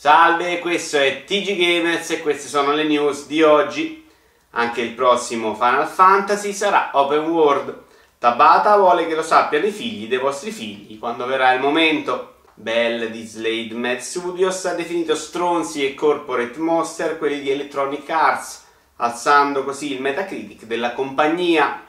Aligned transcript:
Salve, 0.00 0.60
questo 0.60 0.96
è 0.96 1.24
TG 1.24 1.56
Gamers 1.56 2.10
e 2.10 2.20
queste 2.20 2.46
sono 2.46 2.70
le 2.70 2.84
news 2.84 3.26
di 3.26 3.42
oggi. 3.42 4.08
Anche 4.50 4.80
il 4.80 4.92
prossimo 4.92 5.56
Final 5.56 5.88
Fantasy 5.88 6.52
sarà 6.52 6.90
open 6.92 7.26
world. 7.26 7.82
Tabata 8.16 8.76
vuole 8.76 9.08
che 9.08 9.16
lo 9.16 9.24
sappiano 9.24 9.66
i 9.66 9.72
figli 9.72 10.06
dei 10.06 10.18
vostri 10.18 10.52
figli 10.52 11.00
quando 11.00 11.26
verrà 11.26 11.52
il 11.52 11.60
momento. 11.60 12.34
Bell 12.54 13.06
di 13.06 13.26
Slade 13.26 13.74
Mad 13.74 13.98
Studios 13.98 14.66
ha 14.66 14.74
definito 14.74 15.16
stronzi 15.16 15.84
e 15.84 15.94
corporate 15.94 16.60
monster 16.60 17.18
quelli 17.18 17.40
di 17.40 17.50
Electronic 17.50 18.08
Arts, 18.08 18.66
alzando 18.98 19.64
così 19.64 19.94
il 19.94 20.00
Metacritic 20.00 20.62
della 20.66 20.92
compagnia. 20.92 21.82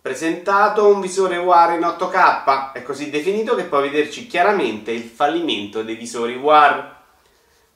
Presentato 0.00 0.86
un 0.86 1.00
visore 1.00 1.38
WAR 1.38 1.72
in 1.72 1.80
8K, 1.80 2.70
è 2.74 2.84
così 2.84 3.10
definito 3.10 3.56
che 3.56 3.64
può 3.64 3.80
vederci 3.80 4.28
chiaramente 4.28 4.92
il 4.92 5.02
fallimento 5.02 5.82
dei 5.82 5.96
visori 5.96 6.36
WAR. 6.36 7.02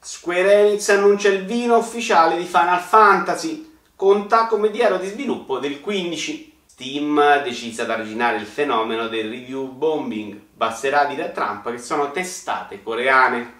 Square 0.00 0.52
Enix 0.52 0.88
annuncia 0.90 1.28
il 1.28 1.44
vino 1.44 1.76
ufficiale 1.76 2.36
di 2.36 2.44
Final 2.44 2.80
Fantasy, 2.80 3.68
conta 3.96 4.46
come 4.46 4.70
diario 4.70 4.96
di 4.96 5.08
sviluppo 5.08 5.58
del 5.58 5.80
15. 5.80 6.56
Steam 6.66 7.42
decisa 7.42 7.82
ad 7.82 7.90
arginare 7.90 8.36
il 8.36 8.46
fenomeno 8.46 9.08
del 9.08 9.28
review 9.28 9.66
bombing, 9.66 10.40
basterà 10.54 11.04
dire 11.06 11.24
a 11.24 11.30
Trump 11.30 11.68
che 11.72 11.78
sono 11.78 12.12
testate 12.12 12.80
coreane. 12.80 13.54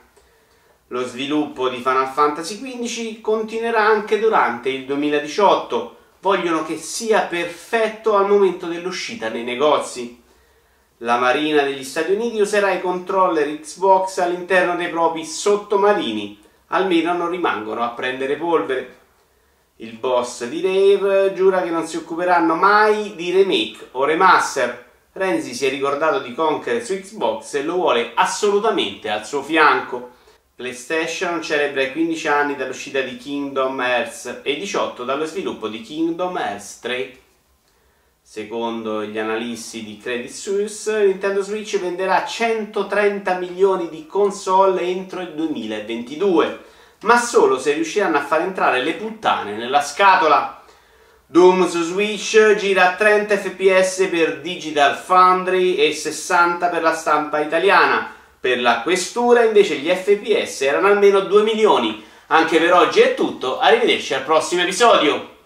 Lo 0.88 1.05
sviluppo 1.05 1.69
di 1.69 1.79
Final 1.79 2.06
Fantasy 2.06 2.60
XV 2.60 3.20
continuerà 3.20 3.84
anche 3.84 4.20
durante 4.20 4.68
il 4.68 4.87
2018, 4.87 5.96
vogliono 6.20 6.65
che 6.65 6.77
sia 6.77 7.23
perfetto 7.23 8.16
al 8.16 8.29
momento 8.29 8.66
dell'uscita 8.66 9.29
nei 9.29 9.43
negozi. 9.43 10.23
La 11.02 11.16
Marina 11.16 11.63
degli 11.63 11.85
Stati 11.85 12.10
Uniti 12.10 12.41
userà 12.41 12.73
i 12.73 12.80
controller 12.80 13.60
Xbox 13.60 14.18
all'interno 14.18 14.74
dei 14.74 14.88
propri 14.88 15.24
sottomarini, 15.24 16.43
almeno 16.68 17.13
non 17.13 17.30
rimangono 17.30 17.85
a 17.85 17.90
prendere 17.90 18.35
polvere. 18.35 18.96
Il 19.77 19.93
boss 19.93 20.45
di 20.46 20.60
Rave 20.60 21.35
giura 21.35 21.63
che 21.63 21.71
non 21.71 21.87
si 21.87 21.99
occuperanno 21.99 22.57
mai 22.57 23.15
di 23.15 23.30
remake 23.30 23.90
o 23.93 24.05
remaster. 24.05 24.87
Renzi 25.13 25.55
si 25.55 25.66
è 25.66 25.68
ricordato 25.68 26.18
di 26.18 26.35
Conquer 26.35 26.85
su 26.85 26.95
Xbox 26.95 27.55
e 27.55 27.62
lo 27.62 27.74
vuole 27.74 28.10
assolutamente 28.15 29.09
al 29.09 29.24
suo 29.24 29.45
fianco. 29.45 30.16
PlayStation 30.57 31.40
celebra 31.40 31.83
i 31.83 31.93
15 31.93 32.27
anni 32.27 32.57
dall'uscita 32.57 33.01
di 33.02 33.16
Kingdom 33.16 33.80
Hearts 33.80 34.40
e 34.43 34.51
i 34.51 34.59
18 34.59 35.05
dallo 35.05 35.27
sviluppo 35.27 35.68
di 35.68 35.80
Kingdom 35.80 36.37
Hearts 36.37 36.80
3. 36.80 37.18
Secondo 38.30 39.04
gli 39.04 39.16
analisti 39.16 39.82
di 39.82 39.96
Credit 39.96 40.30
Suisse, 40.30 41.07
Nintendo 41.07 41.40
Switch 41.40 41.80
venderà 41.80 42.26
130 42.26 43.38
milioni 43.38 43.88
di 43.88 44.04
console 44.07 44.82
entro 44.82 45.23
il 45.23 45.32
2022, 45.32 46.60
ma 47.04 47.16
solo 47.16 47.59
se 47.59 47.73
riusciranno 47.73 48.18
a 48.18 48.23
far 48.23 48.43
entrare 48.43 48.82
le 48.82 48.93
puttane 48.96 49.56
nella 49.56 49.80
scatola. 49.80 50.62
Doom 51.24 51.66
su 51.71 51.80
Switch 51.80 52.54
gira 52.56 52.90
a 52.90 52.96
30 52.96 53.34
fps 53.34 54.09
per 54.10 54.43
Digital 54.43 54.95
Foundry 54.95 55.76
e 55.76 55.95
60 55.95 56.68
per 56.68 56.82
la 56.82 56.93
stampa 56.93 57.40
italiana. 57.40 58.12
Per 58.38 58.60
la 58.60 58.82
questura 58.82 59.43
invece 59.43 59.76
gli 59.76 59.88
fps 59.88 60.60
erano 60.60 60.88
almeno 60.88 61.21
2 61.21 61.43
milioni. 61.45 62.04
Anche 62.26 62.59
per 62.59 62.74
oggi 62.74 63.01
è 63.01 63.15
tutto, 63.15 63.59
arrivederci 63.59 64.12
al 64.12 64.25
prossimo 64.25 64.60
episodio. 64.60 65.37